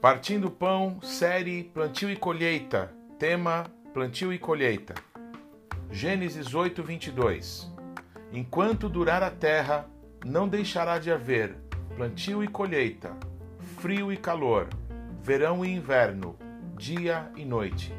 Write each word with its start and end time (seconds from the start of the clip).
Partindo 0.00 0.50
Pão, 0.50 1.00
série 1.02 1.64
Plantio 1.64 2.10
e 2.10 2.16
Colheita, 2.16 2.94
tema 3.18 3.64
Plantio 3.92 4.32
e 4.32 4.38
Colheita. 4.38 4.94
Gênesis 5.90 6.54
8, 6.54 6.82
22. 6.82 7.72
Enquanto 8.30 8.88
durar 8.88 9.22
a 9.22 9.30
terra, 9.30 9.88
não 10.24 10.46
deixará 10.46 10.98
de 10.98 11.10
haver 11.10 11.56
plantio 11.96 12.44
e 12.44 12.48
colheita, 12.48 13.16
frio 13.78 14.12
e 14.12 14.16
calor, 14.16 14.68
verão 15.22 15.64
e 15.64 15.74
inverno, 15.74 16.36
dia 16.76 17.32
e 17.34 17.44
noite. 17.44 17.92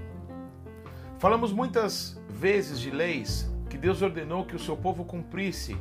Falamos 1.18 1.52
muitas 1.52 2.22
vezes 2.30 2.80
de 2.80 2.92
leis 2.92 3.52
que 3.70 3.78
Deus 3.78 4.02
ordenou 4.02 4.46
que 4.46 4.56
o 4.56 4.60
seu 4.60 4.76
povo 4.76 5.06
cumprisse, 5.06 5.78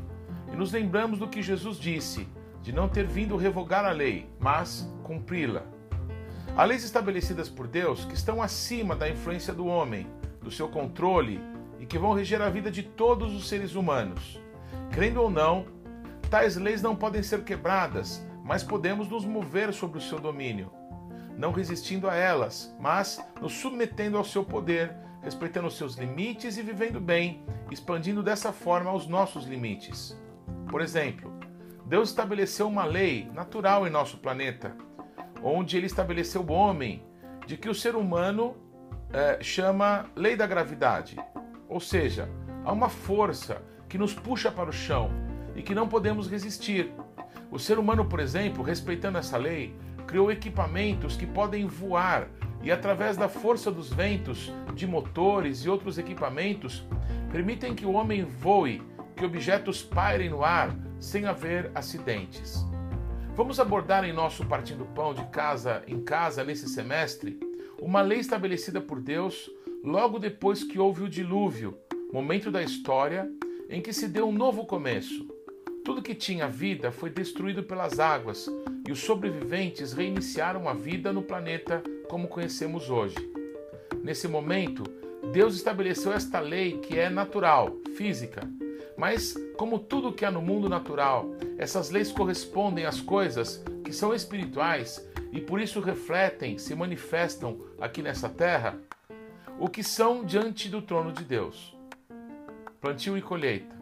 e 0.52 0.57
nos 0.57 0.73
lembramos 0.73 1.18
do 1.18 1.29
que 1.29 1.43
Jesus 1.43 1.79
disse, 1.79 2.28
de 2.62 2.73
não 2.73 2.88
ter 2.88 3.06
vindo 3.06 3.37
revogar 3.37 3.84
a 3.84 3.92
lei, 3.92 4.28
mas 4.38 4.88
cumpri-la. 5.02 5.62
Há 6.56 6.64
leis 6.64 6.84
estabelecidas 6.84 7.48
por 7.48 7.66
Deus 7.66 8.05
que 8.05 8.14
estão 8.14 8.42
acima 8.42 8.95
da 8.95 9.09
influência 9.09 9.55
do 9.55 9.66
homem, 9.66 10.06
do 10.42 10.51
seu 10.51 10.69
controle 10.69 11.41
e 11.78 11.87
que 11.87 11.98
vão 11.98 12.12
reger 12.12 12.42
a 12.42 12.51
vida 12.51 12.70
de 12.70 12.83
todos 12.83 13.34
os 13.34 13.48
seres 13.48 13.74
humanos. 13.74 14.41
Crendo 14.91 15.23
ou 15.23 15.30
não, 15.30 15.66
tais 16.30 16.56
leis 16.56 16.83
não 16.83 16.97
podem 16.97 17.23
ser 17.23 17.45
quebradas, 17.45 18.25
mas 18.42 18.62
podemos 18.62 19.09
nos 19.09 19.25
mover 19.25 19.73
sobre 19.73 19.98
o 19.98 20.02
seu 20.02 20.19
domínio, 20.19 20.73
não 21.36 21.52
resistindo 21.52 22.09
a 22.09 22.14
elas, 22.14 22.75
mas 22.80 23.25
nos 23.41 23.52
submetendo 23.52 24.16
ao 24.16 24.25
seu 24.25 24.45
poder, 24.45 24.95
respeitando 25.28 25.70
seus 25.70 25.95
limites 25.95 26.56
e 26.56 26.62
vivendo 26.62 26.98
bem, 26.98 27.42
expandindo 27.70 28.23
dessa 28.23 28.50
forma 28.50 28.91
os 28.95 29.06
nossos 29.06 29.45
limites. 29.45 30.19
Por 30.70 30.80
exemplo, 30.80 31.30
Deus 31.84 32.09
estabeleceu 32.09 32.66
uma 32.66 32.86
lei 32.86 33.30
natural 33.34 33.86
em 33.86 33.91
nosso 33.91 34.16
planeta, 34.16 34.75
onde 35.42 35.77
ele 35.77 35.84
estabeleceu 35.84 36.41
o 36.41 36.50
homem 36.53 37.05
de 37.47 37.58
que 37.58 37.69
o 37.69 37.75
ser 37.75 37.94
humano 37.94 38.56
é, 39.12 39.38
chama 39.42 40.06
lei 40.16 40.34
da 40.34 40.47
gravidade. 40.47 41.19
Ou 41.69 41.78
seja, 41.78 42.27
há 42.64 42.72
uma 42.72 42.88
força 42.88 43.60
que 43.86 43.98
nos 43.98 44.14
puxa 44.14 44.50
para 44.50 44.70
o 44.70 44.72
chão 44.72 45.10
e 45.55 45.62
que 45.62 45.75
não 45.75 45.86
podemos 45.86 46.27
resistir. 46.27 46.91
O 47.50 47.58
ser 47.58 47.78
humano, 47.78 48.06
por 48.06 48.19
exemplo, 48.19 48.64
respeitando 48.64 49.19
essa 49.19 49.36
lei, 49.36 49.77
criou 50.06 50.33
equipamentos 50.33 51.19
que 51.19 51.27
podem 51.27 51.66
voar 51.66 52.31
e, 52.62 52.70
através 52.70 53.17
da 53.17 53.28
força 53.28 53.70
dos 53.70 53.92
ventos, 53.92 54.53
de 54.75 54.87
motores 54.87 55.64
e 55.64 55.69
outros 55.69 55.98
equipamentos, 55.98 56.84
permitem 57.31 57.75
que 57.75 57.87
o 57.87 57.92
homem 57.92 58.25
voe, 58.25 58.83
que 59.17 59.25
objetos 59.25 59.83
pairem 59.83 60.31
no 60.31 60.45
ar 60.45 60.75
sem 60.98 61.27
haver 61.27 61.70
acidentes. 61.75 62.65
Vamos 63.34 63.61
abordar 63.61 64.05
em 64.05 64.12
nosso 64.12 64.45
Partindo 64.47 64.84
Pão 64.84 65.15
de 65.15 65.25
casa 65.27 65.83
em 65.87 66.03
casa 66.03 66.42
nesse 66.42 66.69
semestre 66.69 67.39
uma 67.81 68.00
lei 68.00 68.19
estabelecida 68.19 68.81
por 68.81 69.00
Deus 69.00 69.48
logo 69.84 70.19
depois 70.19 70.65
que 70.65 70.78
houve 70.78 71.05
o 71.05 71.09
dilúvio, 71.09 71.78
momento 72.12 72.50
da 72.50 72.62
história 72.62 73.31
em 73.70 73.81
que 73.81 73.93
se 73.93 74.09
deu 74.09 74.28
um 74.28 74.33
novo 74.33 74.67
começo. 74.67 75.27
Tudo 75.84 76.03
que 76.03 76.15
tinha 76.15 76.48
vida 76.48 76.91
foi 76.91 77.11
destruído 77.11 77.62
pelas 77.62 78.00
águas 78.00 78.48
e 78.87 78.91
os 78.91 78.98
sobreviventes 78.98 79.93
reiniciaram 79.93 80.69
a 80.69 80.75
vida 80.75 81.12
no 81.12 81.22
planeta 81.22 81.83
como 82.09 82.28
conhecemos 82.28 82.91
hoje. 82.91 83.17
Nesse 84.03 84.27
momento, 84.27 84.83
Deus 85.33 85.55
estabeleceu 85.55 86.12
esta 86.12 86.41
lei 86.41 86.78
que 86.78 86.98
é 86.98 87.11
natural, 87.11 87.77
física, 87.95 88.41
mas 88.97 89.34
como 89.56 89.78
tudo 89.78 90.12
que 90.12 90.25
há 90.25 90.31
no 90.31 90.41
mundo 90.41 90.69
natural, 90.69 91.31
essas 91.56 91.91
leis 91.91 92.11
correspondem 92.11 92.87
às 92.87 93.00
coisas 93.00 93.62
que 93.84 93.92
são 93.92 94.15
espirituais 94.15 95.06
e 95.33 95.41
por 95.41 95.61
isso 95.61 95.81
refletem, 95.81 96.59
se 96.59 96.75
manifestam 96.75 97.61
aqui 97.81 98.03
nessa 98.03 98.28
terra, 98.28 98.78
o 99.59 99.69
que 99.69 99.82
são 99.82 100.25
diante 100.25 100.69
do 100.69 100.81
trono 100.81 101.12
de 101.12 101.25
Deus. 101.25 101.77
Plantio 102.81 103.19
e 103.19 103.22
colheita. 103.22 103.77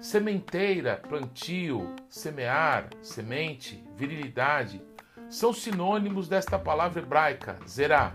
Sementeira, 0.00 1.00
plantio, 1.08 1.94
semear, 2.08 2.90
semente, 3.00 3.82
virilidade 3.96 4.82
são 5.28 5.52
sinônimos 5.52 6.28
desta 6.28 6.58
palavra 6.58 7.00
hebraica, 7.02 7.56
zerá, 7.66 8.14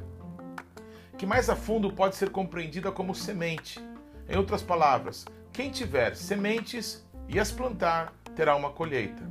que 1.18 1.26
mais 1.26 1.50
a 1.50 1.56
fundo 1.56 1.92
pode 1.92 2.16
ser 2.16 2.30
compreendida 2.30 2.92
como 2.92 3.14
semente. 3.14 3.80
Em 4.28 4.38
outras 4.38 4.62
palavras, 4.62 5.26
quem 5.52 5.70
tiver 5.70 6.16
sementes 6.16 7.06
e 7.28 7.40
as 7.40 7.52
plantar 7.52 8.14
terá 8.36 8.56
uma 8.56 8.70
colheita. 8.70 9.30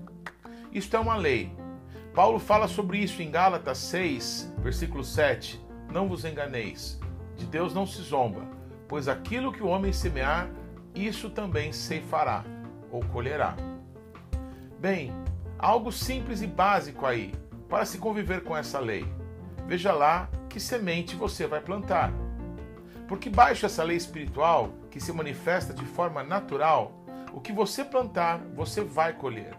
Isto 0.71 0.97
é 0.97 1.01
uma 1.01 1.17
lei. 1.17 1.51
Paulo 2.15 2.39
fala 2.39 2.69
sobre 2.69 2.99
isso 2.99 3.23
em 3.23 3.31
Gálatas 3.31 3.79
6, 3.79 4.53
versículo 4.59 5.03
7. 5.03 5.59
Não 5.91 6.09
vos 6.09 6.25
enganeis, 6.25 7.01
de 7.37 7.47
Deus 7.47 7.73
não 7.73 7.87
se 7.87 8.03
zomba, 8.03 8.43
pois 8.87 9.09
aquilo 9.09 9.53
que 9.53 9.63
o 9.63 9.69
homem 9.69 9.93
semear, 9.93 10.51
isso 10.95 11.31
também 11.31 11.73
ceifará 11.73 12.45
ou 12.91 13.01
colherá. 13.05 13.57
Bem, 14.79 15.11
algo 15.59 15.91
simples 15.91 16.43
e 16.43 16.47
básico 16.47 17.07
aí 17.07 17.33
para 17.69 17.85
se 17.85 17.99
conviver 17.99 18.43
com 18.43 18.57
essa 18.57 18.79
lei. 18.79 19.07
Veja 19.67 19.93
lá 19.93 20.29
que 20.49 20.59
semente 20.59 21.15
você 21.15 21.47
vai 21.47 21.61
plantar. 21.61 22.13
Porque 23.07 23.29
baixo 23.29 23.67
essa 23.67 23.83
lei 23.83 23.97
espiritual, 23.97 24.73
que 24.91 25.01
se 25.01 25.13
manifesta 25.13 25.73
de 25.73 25.85
forma 25.85 26.23
natural, 26.23 27.05
o 27.33 27.41
que 27.41 27.53
você 27.53 27.85
plantar, 27.85 28.39
você 28.55 28.83
vai 28.83 29.13
colher. 29.13 29.55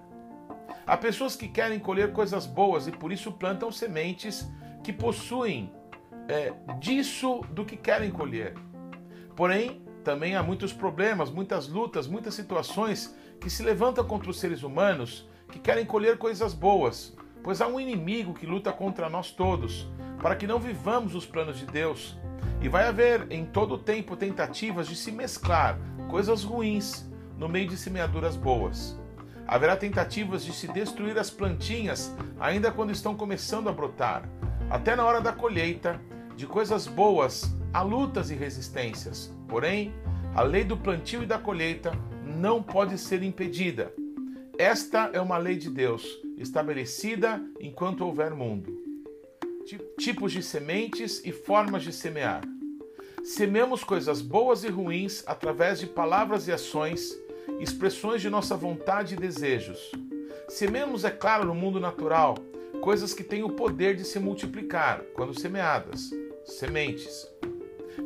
Há 0.86 0.98
pessoas 0.98 1.36
que 1.36 1.48
querem 1.48 1.80
colher 1.80 2.12
coisas 2.12 2.46
boas 2.46 2.88
e 2.88 2.92
por 2.92 3.12
isso 3.12 3.32
plantam 3.32 3.72
sementes 3.72 4.48
que 4.84 4.92
possuem 4.92 5.72
é, 6.28 6.54
disso 6.80 7.42
do 7.52 7.64
que 7.64 7.78
querem 7.78 8.12
colher. 8.12 8.56
Porém, 9.36 9.82
também 10.04 10.36
há 10.36 10.42
muitos 10.42 10.74
problemas, 10.74 11.30
muitas 11.30 11.68
lutas, 11.68 12.08
muitas 12.08 12.34
situações 12.34 13.16
que 13.40 13.50
se 13.50 13.64
levantam 13.64 14.06
contra 14.06 14.30
os 14.30 14.40
seres 14.40 14.64
humanos 14.64 15.28
que 15.52 15.60
querem 15.60 15.86
colher 15.86 16.18
coisas 16.18 16.54
boas, 16.54 17.16
pois 17.44 17.62
há 17.62 17.68
um 17.68 17.80
inimigo 17.80 18.34
que 18.34 18.46
luta 18.46 18.72
contra 18.72 19.10
nós 19.10 19.32
todos, 19.32 19.88
para 20.22 20.36
que 20.36 20.48
não 20.48 20.60
vivamos 20.60 21.16
os 21.16 21.26
planos 21.26 21.58
de 21.58 21.66
Deus. 21.66 22.18
E 22.62 22.68
vai 22.68 22.88
haver 22.88 23.28
em 23.32 23.46
todo 23.46 23.76
o 23.76 23.78
tempo 23.78 24.16
tentativas 24.16 24.88
de 24.88 24.96
se 24.96 25.12
mesclar 25.12 25.80
coisas 26.10 26.44
ruins 26.44 27.10
no 27.38 27.48
meio 27.48 27.68
de 27.68 27.78
semeaduras 27.78 28.36
boas. 28.36 29.00
Haverá 29.48 29.76
tentativas 29.76 30.44
de 30.44 30.54
se 30.54 30.68
destruir 30.68 31.18
as 31.18 31.30
plantinhas 31.30 32.14
ainda 32.40 32.72
quando 32.72 32.92
estão 32.92 33.16
começando 33.16 33.70
a 33.70 33.72
brotar. 33.72 34.24
Até 34.70 34.96
na 34.96 35.06
hora 35.06 35.22
da 35.22 35.32
colheita, 35.32 36.00
de 36.36 36.46
coisas 36.46 36.86
boas, 36.86 37.56
há 37.74 37.82
lutas 37.82 38.30
e 38.30 38.36
resistências. 38.36 39.34
Porém, 39.48 39.94
a 40.36 40.44
lei 40.44 40.64
do 40.64 40.78
plantio 40.78 41.24
e 41.24 41.26
da 41.26 41.40
colheita 41.40 41.92
não 42.24 42.62
pode 42.62 42.98
ser 42.98 43.24
impedida. 43.24 43.92
Esta 44.58 45.10
é 45.14 45.20
uma 45.20 45.38
lei 45.38 45.58
de 45.58 45.70
Deus, 45.70 46.06
estabelecida 46.40 47.44
enquanto 47.60 48.06
houver 48.06 48.32
mundo. 48.32 48.76
Tipos 50.00 50.32
de 50.32 50.42
sementes 50.42 51.22
e 51.24 51.32
formas 51.32 51.84
de 51.84 51.94
semear. 51.94 52.42
Semeamos 53.24 53.84
coisas 53.84 54.22
boas 54.22 54.64
e 54.64 54.70
ruins 54.70 55.24
através 55.28 55.80
de 55.80 55.86
palavras 55.86 56.48
e 56.48 56.52
ações, 56.52 57.16
expressões 57.60 58.22
de 58.22 58.30
nossa 58.30 58.56
vontade 58.56 59.14
e 59.14 59.18
desejos. 59.18 59.92
Semeamos, 60.48 61.04
é 61.04 61.12
claro, 61.12 61.46
no 61.46 61.54
mundo 61.54 61.80
natural, 61.80 62.36
coisas 62.82 63.14
que 63.14 63.24
têm 63.24 63.44
o 63.44 63.52
poder 63.52 63.96
de 63.96 64.06
se 64.06 64.18
multiplicar 64.20 65.02
quando 65.14 65.40
semeadas, 65.40 66.10
sementes. 66.46 67.28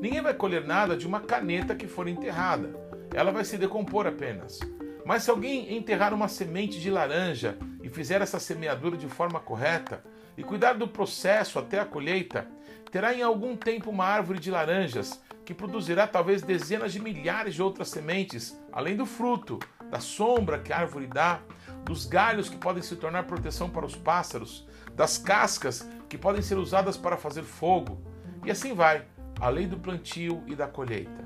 Ninguém 0.02 0.22
vai 0.22 0.34
colher 0.34 0.66
nada 0.66 0.98
de 0.98 1.08
uma 1.08 1.22
caneta 1.22 1.76
que 1.76 1.88
for 1.88 2.08
enterrada, 2.08 2.76
ela 3.14 3.32
vai 3.32 3.46
se 3.46 3.58
decompor 3.58 4.08
apenas. 4.08 4.60
Mas 5.06 5.24
se 5.24 5.30
alguém 5.30 5.78
enterrar 5.78 6.14
uma 6.14 6.28
semente 6.28 6.80
de 6.80 6.90
laranja 6.90 7.58
fizer 7.94 8.22
essa 8.22 8.40
semeadura 8.40 8.98
de 8.98 9.08
forma 9.08 9.40
correta 9.40 10.04
e 10.36 10.44
cuidar 10.44 10.74
do 10.74 10.88
processo 10.88 11.60
até 11.60 11.80
a 11.80 11.86
colheita, 11.86 12.48
terá 12.92 13.14
em 13.14 13.22
algum 13.22 13.56
tempo 13.56 13.90
uma 13.90 14.06
árvore 14.06 14.40
de 14.40 14.52
laranjas 14.52 15.22
que 15.46 15.54
produzirá 15.54 16.08
talvez 16.08 16.42
dezenas 16.42 16.94
de 16.94 17.00
milhares 17.00 17.56
de 17.56 17.62
outras 17.62 17.90
sementes, 17.90 18.58
além 18.72 18.96
do 18.96 19.06
fruto, 19.06 19.60
da 19.90 20.00
sombra 20.00 20.60
que 20.60 20.74
a 20.74 20.80
árvore 20.80 21.08
dá, 21.08 21.40
dos 21.84 22.06
galhos 22.06 22.50
que 22.50 22.58
podem 22.58 22.82
se 22.82 22.96
tornar 22.96 23.24
proteção 23.24 23.70
para 23.70 23.86
os 23.86 23.96
pássaros, 23.96 24.68
das 24.96 25.18
cascas 25.18 25.88
que 26.08 26.18
podem 26.18 26.42
ser 26.42 26.58
usadas 26.58 26.98
para 26.98 27.18
fazer 27.18 27.44
fogo, 27.44 28.02
e 28.46 28.52
assim 28.52 28.74
vai, 28.74 29.06
a 29.40 29.50
lei 29.50 29.68
do 29.68 29.78
plantio 29.78 30.42
e 30.48 30.56
da 30.56 30.68
colheita. 30.68 31.24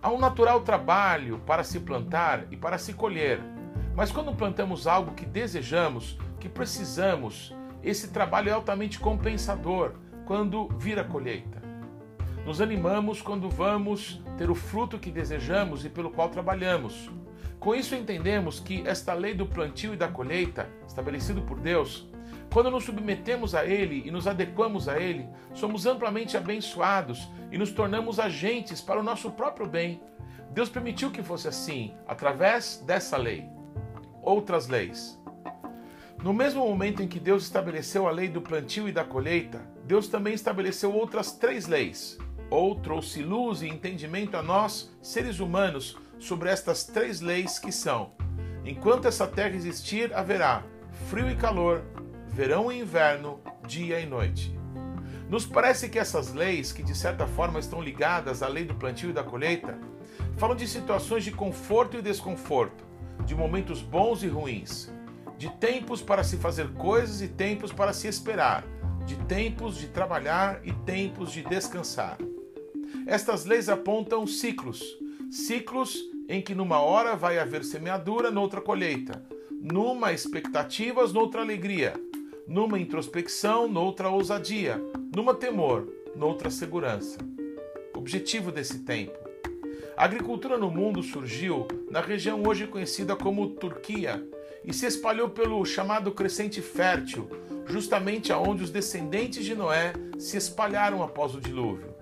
Há 0.00 0.10
um 0.10 0.18
natural 0.18 0.60
trabalho 0.60 1.40
para 1.46 1.64
se 1.64 1.80
plantar 1.80 2.46
e 2.50 2.56
para 2.56 2.78
se 2.78 2.92
colher, 2.92 3.40
mas 3.96 4.12
quando 4.12 4.34
plantamos 4.34 4.86
algo 4.86 5.14
que 5.14 5.24
desejamos, 5.24 6.18
que 6.38 6.50
precisamos, 6.50 7.54
esse 7.82 8.08
trabalho 8.08 8.50
é 8.50 8.52
altamente 8.52 9.00
compensador 9.00 9.94
quando 10.26 10.68
vira 10.76 11.02
colheita. 11.02 11.62
Nos 12.44 12.60
animamos 12.60 13.22
quando 13.22 13.48
vamos 13.48 14.22
ter 14.36 14.50
o 14.50 14.54
fruto 14.54 14.98
que 14.98 15.10
desejamos 15.10 15.84
e 15.84 15.88
pelo 15.88 16.10
qual 16.10 16.28
trabalhamos. 16.28 17.10
Com 17.58 17.74
isso 17.74 17.94
entendemos 17.94 18.60
que 18.60 18.86
esta 18.86 19.14
lei 19.14 19.32
do 19.32 19.46
plantio 19.46 19.94
e 19.94 19.96
da 19.96 20.08
colheita, 20.08 20.68
estabelecido 20.86 21.40
por 21.40 21.58
Deus, 21.58 22.06
quando 22.52 22.70
nos 22.70 22.84
submetemos 22.84 23.54
a 23.54 23.64
Ele 23.64 24.02
e 24.04 24.10
nos 24.10 24.26
adequamos 24.26 24.90
a 24.90 25.00
Ele, 25.00 25.26
somos 25.54 25.86
amplamente 25.86 26.36
abençoados 26.36 27.30
e 27.50 27.56
nos 27.56 27.72
tornamos 27.72 28.20
agentes 28.20 28.82
para 28.82 29.00
o 29.00 29.02
nosso 29.02 29.30
próprio 29.30 29.66
bem. 29.66 30.02
Deus 30.50 30.68
permitiu 30.68 31.10
que 31.10 31.22
fosse 31.22 31.48
assim, 31.48 31.94
através 32.06 32.82
dessa 32.86 33.16
lei. 33.16 33.55
Outras 34.26 34.66
leis. 34.66 35.16
No 36.20 36.34
mesmo 36.34 36.66
momento 36.66 37.00
em 37.00 37.06
que 37.06 37.20
Deus 37.20 37.44
estabeleceu 37.44 38.08
a 38.08 38.10
lei 38.10 38.26
do 38.26 38.42
plantio 38.42 38.88
e 38.88 38.92
da 38.92 39.04
colheita, 39.04 39.60
Deus 39.84 40.08
também 40.08 40.34
estabeleceu 40.34 40.92
outras 40.92 41.30
três 41.30 41.68
leis. 41.68 42.18
Ou 42.50 42.74
trouxe 42.74 43.22
luz 43.22 43.62
e 43.62 43.68
entendimento 43.68 44.36
a 44.36 44.42
nós, 44.42 44.90
seres 45.00 45.38
humanos, 45.38 45.96
sobre 46.18 46.50
estas 46.50 46.82
três 46.82 47.20
leis 47.20 47.60
que 47.60 47.70
são: 47.70 48.14
enquanto 48.64 49.06
essa 49.06 49.28
terra 49.28 49.54
existir, 49.54 50.12
haverá 50.12 50.64
frio 51.08 51.30
e 51.30 51.36
calor, 51.36 51.84
verão 52.26 52.72
e 52.72 52.80
inverno, 52.80 53.38
dia 53.64 54.00
e 54.00 54.06
noite. 54.06 54.52
Nos 55.30 55.46
parece 55.46 55.88
que 55.88 56.00
essas 56.00 56.34
leis, 56.34 56.72
que 56.72 56.82
de 56.82 56.96
certa 56.96 57.28
forma 57.28 57.60
estão 57.60 57.80
ligadas 57.80 58.42
à 58.42 58.48
lei 58.48 58.64
do 58.64 58.74
plantio 58.74 59.10
e 59.10 59.12
da 59.12 59.22
colheita, 59.22 59.78
falam 60.36 60.56
de 60.56 60.66
situações 60.66 61.22
de 61.22 61.30
conforto 61.30 61.96
e 61.96 62.02
desconforto, 62.02 62.85
de 63.26 63.34
momentos 63.34 63.82
bons 63.82 64.22
e 64.22 64.28
ruins, 64.28 64.90
de 65.36 65.50
tempos 65.56 66.00
para 66.00 66.24
se 66.24 66.36
fazer 66.36 66.72
coisas 66.74 67.20
e 67.20 67.28
tempos 67.28 67.72
para 67.72 67.92
se 67.92 68.06
esperar, 68.06 68.64
de 69.04 69.16
tempos 69.26 69.76
de 69.76 69.88
trabalhar 69.88 70.60
e 70.64 70.72
tempos 70.72 71.32
de 71.32 71.42
descansar. 71.42 72.16
Estas 73.06 73.44
leis 73.44 73.68
apontam 73.68 74.26
ciclos, 74.26 74.80
ciclos 75.30 75.98
em 76.28 76.40
que 76.40 76.54
numa 76.54 76.80
hora 76.80 77.14
vai 77.16 77.38
haver 77.38 77.64
semeadura, 77.64 78.30
noutra 78.30 78.60
colheita, 78.60 79.22
numa 79.50 80.12
expectativas, 80.12 81.12
noutra 81.12 81.42
alegria, 81.42 81.94
numa 82.46 82.78
introspecção, 82.78 83.68
noutra 83.68 84.08
ousadia, 84.08 84.80
numa 85.14 85.34
temor, 85.34 85.92
noutra 86.14 86.48
segurança. 86.48 87.18
Objetivo 87.92 88.52
desse 88.52 88.80
tempo. 88.80 89.25
A 89.96 90.04
agricultura 90.04 90.58
no 90.58 90.70
mundo 90.70 91.02
surgiu 91.02 91.66
na 91.90 92.02
região 92.02 92.42
hoje 92.46 92.66
conhecida 92.66 93.16
como 93.16 93.48
Turquia 93.48 94.22
e 94.62 94.70
se 94.70 94.84
espalhou 94.84 95.30
pelo 95.30 95.64
chamado 95.64 96.12
Crescente 96.12 96.60
Fértil, 96.60 97.30
justamente 97.64 98.30
aonde 98.30 98.62
os 98.62 98.68
descendentes 98.68 99.42
de 99.42 99.54
Noé 99.54 99.94
se 100.18 100.36
espalharam 100.36 101.02
após 101.02 101.34
o 101.34 101.40
dilúvio. 101.40 101.94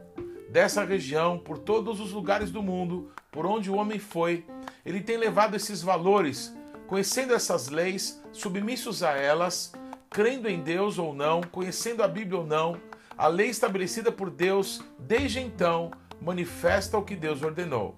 Dessa 0.49 0.85
região, 0.85 1.39
por 1.39 1.57
todos 1.57 2.01
os 2.01 2.11
lugares 2.11 2.51
do 2.51 2.61
mundo, 2.61 3.13
por 3.31 3.47
onde 3.47 3.71
o 3.71 3.77
homem 3.77 4.01
foi, 4.01 4.45
ele 4.85 5.01
tem 5.01 5.17
levado 5.17 5.55
esses 5.55 5.81
valores, 5.81 6.53
conhecendo 6.89 7.33
essas 7.33 7.69
leis, 7.69 8.21
submissos 8.33 9.05
a 9.05 9.13
elas, 9.13 9.73
crendo 10.11 10.49
em 10.49 10.61
Deus 10.61 10.99
ou 10.99 11.15
não, 11.15 11.43
conhecendo 11.43 12.03
a 12.03 12.09
Bíblia 12.09 12.41
ou 12.41 12.47
não, 12.47 12.77
a 13.17 13.29
lei 13.29 13.51
estabelecida 13.51 14.11
por 14.11 14.31
Deus 14.31 14.83
desde 14.99 15.39
então 15.39 15.93
manifesta 16.25 16.97
o 16.97 17.03
que 17.03 17.15
Deus 17.15 17.43
ordenou. 17.43 17.97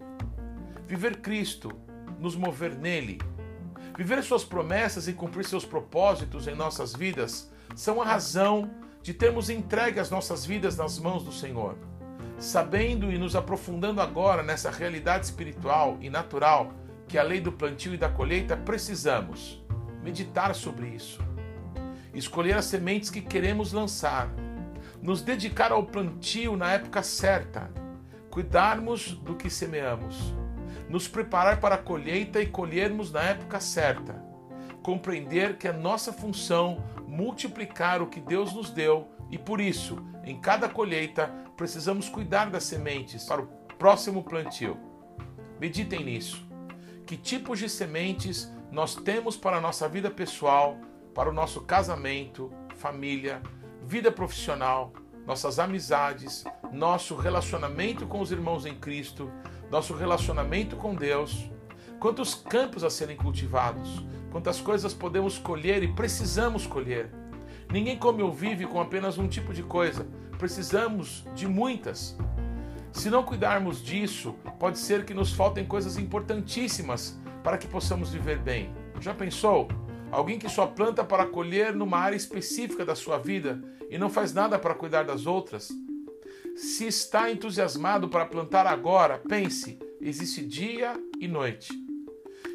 Viver 0.87 1.19
Cristo, 1.19 1.71
nos 2.19 2.35
mover 2.37 2.75
nele, 2.75 3.19
viver 3.97 4.23
suas 4.23 4.45
promessas 4.45 5.09
e 5.09 5.13
cumprir 5.13 5.45
seus 5.45 5.65
propósitos 5.65 6.47
em 6.49 6.55
nossas 6.55 6.95
vidas 6.95 7.51
são 7.75 8.01
a 8.01 8.05
razão 8.05 8.71
de 9.03 9.15
termos 9.15 9.49
entregue 9.49 10.01
as 10.01 10.11
nossas 10.11 10.45
vidas 10.45 10.77
nas 10.77 10.99
mãos 10.99 11.25
do 11.25 11.33
Senhor. 11.33 11.77
Sabendo 12.39 13.11
e 13.11 13.17
nos 13.17 13.35
aprofundando 13.35 14.01
agora 14.01 14.43
nessa 14.43 14.71
realidade 14.71 15.25
espiritual 15.25 15.97
e 16.01 16.11
natural 16.11 16.73
que 17.09 17.17
a 17.17 17.23
lei 17.23 17.41
do 17.41 17.53
plantio 17.53 17.95
e 17.95 17.97
da 17.97 18.09
colheita, 18.09 18.57
precisamos 18.57 19.65
meditar 20.03 20.55
sobre 20.55 20.89
isso 20.89 21.25
escolher 22.19 22.57
as 22.57 22.65
sementes 22.65 23.11
que 23.11 23.21
queremos 23.21 23.73
lançar, 23.73 24.29
nos 25.03 25.23
dedicar 25.23 25.71
ao 25.71 25.85
plantio 25.85 26.57
na 26.57 26.73
época 26.73 27.03
certa, 27.03 27.71
cuidarmos 28.37 29.13
do 29.13 29.35
que 29.35 29.49
semeamos, 29.49 30.35
nos 30.91 31.09
preparar 31.09 31.59
para 31.59 31.77
a 31.77 31.79
colheita 31.79 32.39
e 32.43 32.47
colhermos 32.47 33.11
na 33.11 33.23
época 33.23 33.59
certa, 33.61 34.23
compreender 34.83 35.57
que 35.57 35.67
é 35.67 35.73
nossa 35.73 36.13
função 36.13 36.85
multiplicar 37.07 38.03
o 38.03 38.09
que 38.09 38.21
Deus 38.21 38.53
nos 38.53 38.69
deu 38.69 39.09
e 39.31 39.39
por 39.39 39.59
isso, 39.59 40.05
em 40.23 40.39
cada 40.39 40.69
colheita, 40.69 41.29
precisamos 41.57 42.11
cuidar 42.11 42.51
das 42.51 42.65
sementes 42.65 43.25
para 43.25 43.41
o 43.41 43.47
próximo 43.79 44.23
plantio. 44.23 44.77
Meditem 45.59 46.05
nisso. 46.05 46.47
Que 47.07 47.17
tipos 47.17 47.59
de 47.59 47.71
sementes 47.71 48.53
nós 48.71 48.95
temos 48.95 49.35
para 49.35 49.57
a 49.57 49.63
nossa 49.63 49.89
vida 49.89 50.11
pessoal, 50.11 50.77
para 51.15 51.31
o 51.31 51.33
nosso 51.33 51.63
casamento, 51.63 52.53
família, 52.77 53.41
vida 53.83 54.13
profissional, 54.13 54.93
nossas 55.27 55.59
amizades, 55.59 56.45
nosso 56.73 57.17
relacionamento 57.17 58.07
com 58.07 58.21
os 58.21 58.31
irmãos 58.31 58.65
em 58.65 58.75
Cristo, 58.75 59.31
nosso 59.71 59.95
relacionamento 59.95 60.77
com 60.77 60.95
Deus. 60.95 61.51
Quantos 61.99 62.35
campos 62.35 62.85
a 62.85 62.91
serem 62.91 63.17
cultivados, 63.17 64.05
quantas 64.31 64.61
coisas 64.61 64.95
podemos 64.95 65.39
colher 65.39 65.83
e 65.83 65.89
precisamos 65.89 66.67
colher. 66.67 67.11
Ninguém 67.71 67.99
come 67.99 68.23
ou 68.23 68.33
vive 68.33 68.67
com 68.67 68.81
apenas 68.81 69.19
um 69.19 69.27
tipo 69.27 69.53
de 69.53 69.63
coisa, 69.63 70.07
precisamos 70.39 71.27
de 71.35 71.49
muitas. 71.49 72.17
Se 72.93 73.11
não 73.11 73.25
cuidarmos 73.25 73.83
disso, 73.83 74.35
pode 74.59 74.79
ser 74.79 75.05
que 75.05 75.13
nos 75.13 75.33
faltem 75.33 75.67
coisas 75.67 75.99
importantíssimas 75.99 77.19
para 77.43 77.59
que 77.59 77.67
possamos 77.67 78.11
viver 78.11 78.39
bem. 78.39 78.73
Já 79.01 79.13
pensou? 79.13 79.69
Alguém 80.17 80.39
que 80.39 80.49
só 80.49 80.67
planta 80.67 81.05
para 81.05 81.27
colher 81.27 81.75
numa 81.75 81.99
área 81.99 82.17
específica 82.17 82.87
da 82.87 82.95
sua 82.95 83.19
vida 83.19 83.63
e 83.91 83.99
não 83.99 84.09
faz 84.09 84.33
nada 84.33 84.59
para 84.59 84.75
cuidar 84.75 85.03
das 85.03 85.27
outras? 85.27 85.69
Se 86.57 86.87
está 86.87 87.31
entusiasmado 87.31 88.09
para 88.09 88.25
plantar 88.25 88.67
agora, 88.67 89.19
pense: 89.29 89.79
existe 90.01 90.41
dia 90.41 90.99
e 91.21 91.29
noite. 91.29 91.71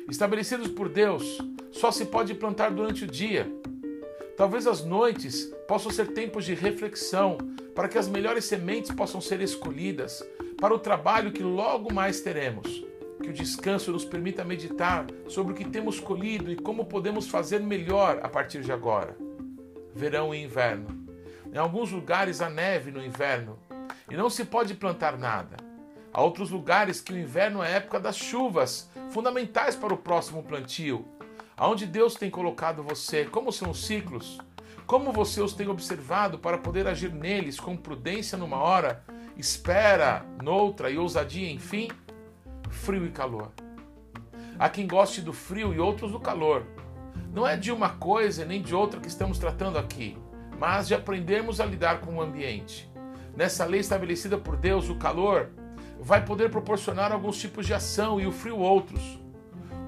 Estabelecidos 0.09 0.69
por 0.69 0.89
Deus, 0.89 1.37
só 1.69 1.91
se 1.91 2.05
pode 2.05 2.33
plantar 2.33 2.71
durante 2.71 3.03
o 3.03 3.07
dia. 3.07 3.47
Talvez 4.35 4.65
as 4.65 4.83
noites 4.83 5.45
possam 5.67 5.91
ser 5.91 6.13
tempos 6.13 6.45
de 6.45 6.55
reflexão, 6.55 7.37
para 7.75 7.87
que 7.87 7.99
as 7.99 8.07
melhores 8.07 8.45
sementes 8.45 8.89
possam 8.89 9.21
ser 9.21 9.39
escolhidas 9.39 10.27
para 10.57 10.73
o 10.73 10.79
trabalho 10.79 11.31
que 11.31 11.43
logo 11.43 11.93
mais 11.93 12.21
teremos 12.21 12.89
que 13.21 13.29
o 13.29 13.33
descanso 13.33 13.91
nos 13.91 14.03
permita 14.03 14.43
meditar 14.43 15.05
sobre 15.27 15.53
o 15.53 15.55
que 15.55 15.65
temos 15.65 15.99
colhido 15.99 16.51
e 16.51 16.55
como 16.55 16.85
podemos 16.85 17.27
fazer 17.27 17.59
melhor 17.59 18.19
a 18.23 18.27
partir 18.27 18.61
de 18.61 18.71
agora. 18.71 19.15
Verão 19.93 20.33
e 20.33 20.43
inverno. 20.43 21.07
Em 21.53 21.57
alguns 21.57 21.91
lugares 21.91 22.41
há 22.41 22.49
neve 22.49 22.91
no 22.91 23.03
inverno 23.03 23.59
e 24.09 24.15
não 24.15 24.29
se 24.29 24.45
pode 24.45 24.73
plantar 24.73 25.17
nada. 25.17 25.57
Há 26.13 26.21
outros 26.21 26.49
lugares 26.49 26.99
que 26.99 27.13
o 27.13 27.17
inverno 27.17 27.63
é 27.63 27.67
a 27.67 27.75
época 27.77 27.99
das 27.99 28.17
chuvas, 28.17 28.89
fundamentais 29.11 29.75
para 29.75 29.93
o 29.93 29.97
próximo 29.97 30.43
plantio. 30.43 31.05
Aonde 31.55 31.85
Deus 31.85 32.15
tem 32.15 32.29
colocado 32.29 32.83
você, 32.83 33.25
como 33.25 33.51
são 33.51 33.69
os 33.69 33.85
ciclos, 33.85 34.39
como 34.85 35.13
você 35.13 35.41
os 35.41 35.53
tem 35.53 35.69
observado 35.69 36.37
para 36.37 36.57
poder 36.57 36.87
agir 36.87 37.13
neles 37.13 37.59
com 37.59 37.77
prudência 37.77 38.37
numa 38.37 38.57
hora, 38.57 39.03
espera 39.37 40.25
noutra 40.43 40.89
e 40.89 40.97
ousadia 40.97 41.49
enfim? 41.49 41.87
Frio 42.71 43.05
e 43.05 43.11
calor. 43.11 43.51
Há 44.57 44.69
quem 44.69 44.87
goste 44.87 45.21
do 45.21 45.33
frio 45.33 45.73
e 45.73 45.79
outros 45.79 46.11
do 46.11 46.19
calor. 46.19 46.65
Não 47.33 47.47
é 47.47 47.55
de 47.55 47.71
uma 47.71 47.89
coisa 47.89 48.45
nem 48.45 48.61
de 48.61 48.73
outra 48.73 48.99
que 48.99 49.07
estamos 49.07 49.37
tratando 49.37 49.77
aqui, 49.77 50.17
mas 50.59 50.87
de 50.87 50.93
aprendermos 50.93 51.59
a 51.59 51.65
lidar 51.65 52.01
com 52.01 52.15
o 52.15 52.21
ambiente. 52.21 52.91
Nessa 53.35 53.65
lei 53.65 53.79
estabelecida 53.79 54.37
por 54.37 54.57
Deus, 54.57 54.89
o 54.89 54.95
calor 54.95 55.49
vai 55.99 56.25
poder 56.25 56.49
proporcionar 56.49 57.11
alguns 57.11 57.39
tipos 57.39 57.65
de 57.65 57.73
ação 57.73 58.19
e 58.19 58.25
o 58.25 58.31
frio 58.31 58.57
outros. 58.57 59.19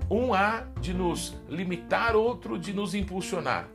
Um 0.10 0.34
há 0.34 0.64
de 0.80 0.94
nos 0.94 1.36
limitar, 1.50 2.16
outro 2.16 2.58
de 2.58 2.74
nos 2.74 2.94
impulsionar. 2.94 3.68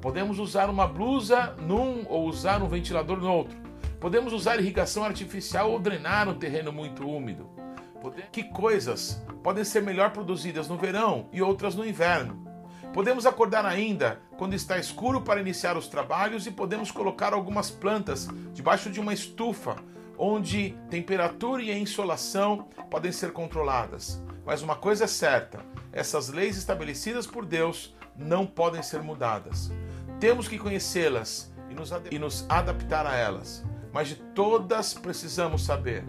Podemos 0.00 0.38
usar 0.38 0.70
uma 0.70 0.86
blusa 0.86 1.56
num 1.60 2.04
ou 2.08 2.26
usar 2.26 2.62
um 2.62 2.68
ventilador 2.68 3.18
no 3.18 3.32
outro. 3.32 3.56
Podemos 3.98 4.32
usar 4.32 4.60
irrigação 4.60 5.02
artificial 5.02 5.72
ou 5.72 5.80
drenar 5.80 6.28
um 6.28 6.34
terreno 6.34 6.72
muito 6.72 7.08
úmido. 7.08 7.50
Que 8.32 8.44
coisas 8.44 9.22
podem 9.42 9.64
ser 9.64 9.82
melhor 9.82 10.10
produzidas 10.10 10.68
no 10.68 10.76
verão 10.76 11.28
e 11.32 11.42
outras 11.42 11.74
no 11.74 11.86
inverno? 11.86 12.46
Podemos 12.92 13.26
acordar 13.26 13.66
ainda 13.66 14.20
quando 14.36 14.54
está 14.54 14.78
escuro 14.78 15.20
para 15.20 15.40
iniciar 15.40 15.76
os 15.76 15.88
trabalhos 15.88 16.46
e 16.46 16.50
podemos 16.50 16.90
colocar 16.90 17.32
algumas 17.32 17.70
plantas 17.70 18.28
debaixo 18.52 18.90
de 18.90 18.98
uma 18.98 19.12
estufa, 19.12 19.76
onde 20.16 20.74
temperatura 20.90 21.62
e 21.62 21.78
insolação 21.78 22.68
podem 22.90 23.12
ser 23.12 23.32
controladas. 23.32 24.22
Mas 24.44 24.62
uma 24.62 24.74
coisa 24.74 25.04
é 25.04 25.06
certa: 25.06 25.60
essas 25.92 26.28
leis 26.28 26.56
estabelecidas 26.56 27.26
por 27.26 27.44
Deus 27.44 27.94
não 28.16 28.46
podem 28.46 28.82
ser 28.82 29.02
mudadas. 29.02 29.70
Temos 30.18 30.48
que 30.48 30.58
conhecê-las 30.58 31.52
e 32.10 32.18
nos, 32.18 32.44
adaptar 32.48 33.06
a 33.06 33.14
elas. 33.14 33.64
Mas 33.92 34.08
de 34.08 34.16
todas 34.16 34.94
precisamos 34.94 35.64
saber 35.64 36.04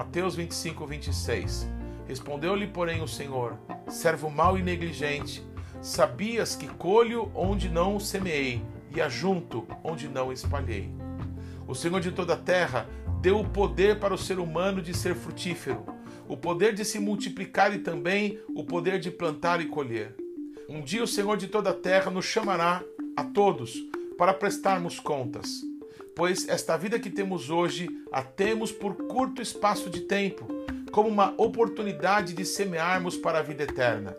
Mateus 0.00 0.34
25, 0.34 0.86
26. 0.86 1.68
Respondeu-lhe, 2.08 2.66
porém, 2.66 3.02
o 3.02 3.06
Senhor: 3.06 3.58
Servo 3.86 4.30
mau 4.30 4.56
e 4.56 4.62
negligente, 4.62 5.46
sabias 5.82 6.56
que 6.56 6.66
colho 6.66 7.30
onde 7.34 7.68
não 7.68 8.00
semeei 8.00 8.62
e 8.96 8.98
ajunto 8.98 9.68
onde 9.84 10.08
não 10.08 10.32
espalhei. 10.32 10.90
O 11.68 11.74
Senhor 11.74 12.00
de 12.00 12.12
toda 12.12 12.32
a 12.32 12.38
terra 12.38 12.88
deu 13.20 13.40
o 13.40 13.46
poder 13.46 14.00
para 14.00 14.14
o 14.14 14.18
ser 14.18 14.38
humano 14.38 14.80
de 14.80 14.96
ser 14.96 15.14
frutífero, 15.14 15.84
o 16.26 16.34
poder 16.34 16.74
de 16.74 16.82
se 16.82 16.98
multiplicar 16.98 17.74
e 17.74 17.80
também 17.80 18.40
o 18.54 18.64
poder 18.64 18.98
de 18.98 19.10
plantar 19.10 19.60
e 19.60 19.66
colher. 19.66 20.16
Um 20.66 20.80
dia 20.80 21.04
o 21.04 21.06
Senhor 21.06 21.36
de 21.36 21.46
toda 21.46 21.70
a 21.70 21.74
terra 21.74 22.10
nos 22.10 22.24
chamará 22.24 22.82
a 23.14 23.22
todos 23.22 23.74
para 24.16 24.32
prestarmos 24.32 24.98
contas, 24.98 25.60
pois 26.20 26.46
esta 26.50 26.76
vida 26.76 27.00
que 27.00 27.08
temos 27.08 27.48
hoje 27.48 27.88
a 28.12 28.20
temos 28.20 28.70
por 28.70 28.94
curto 28.94 29.40
espaço 29.40 29.88
de 29.88 30.00
tempo, 30.02 30.46
como 30.92 31.08
uma 31.08 31.32
oportunidade 31.38 32.34
de 32.34 32.44
semearmos 32.44 33.16
para 33.16 33.38
a 33.38 33.42
vida 33.42 33.62
eterna. 33.62 34.14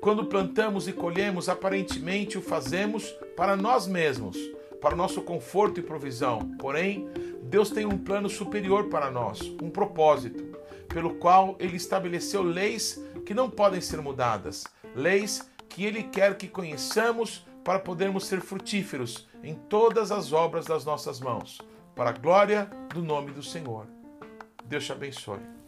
Quando 0.00 0.26
plantamos 0.26 0.86
e 0.86 0.92
colhemos, 0.92 1.48
aparentemente 1.48 2.38
o 2.38 2.40
fazemos 2.40 3.10
para 3.36 3.56
nós 3.56 3.88
mesmos 3.88 4.38
para 4.80 4.94
o 4.94 4.96
nosso 4.96 5.20
conforto 5.20 5.80
e 5.80 5.82
provisão. 5.82 6.38
Porém, 6.60 7.08
Deus 7.42 7.70
tem 7.70 7.86
um 7.86 7.98
plano 7.98 8.28
superior 8.28 8.84
para 8.84 9.10
nós, 9.10 9.40
um 9.60 9.68
propósito, 9.68 10.44
pelo 10.86 11.14
qual 11.14 11.56
ele 11.58 11.76
estabeleceu 11.76 12.44
leis 12.44 13.04
que 13.26 13.34
não 13.34 13.50
podem 13.50 13.80
ser 13.80 14.00
mudadas, 14.00 14.62
leis 14.94 15.50
que 15.68 15.84
ele 15.84 16.04
quer 16.04 16.36
que 16.36 16.46
conheçamos 16.46 17.44
para 17.64 17.80
podermos 17.80 18.26
ser 18.26 18.40
frutíferos 18.40 19.26
em 19.42 19.54
todas 19.54 20.12
as 20.12 20.32
obras 20.32 20.66
das 20.66 20.84
nossas 20.84 21.20
mãos, 21.20 21.60
para 21.94 22.10
a 22.10 22.12
glória 22.12 22.70
do 22.94 23.02
nome 23.02 23.32
do 23.32 23.42
Senhor. 23.42 23.86
Deus 24.64 24.84
te 24.84 24.92
abençoe. 24.92 25.61